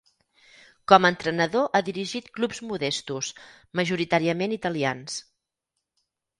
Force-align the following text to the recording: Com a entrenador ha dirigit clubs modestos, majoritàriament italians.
Com 0.91 1.05
a 1.05 1.11
entrenador 1.13 1.67
ha 1.73 1.81
dirigit 1.91 2.33
clubs 2.39 2.63
modestos, 2.71 3.31
majoritàriament 3.83 4.59
italians. 4.59 5.23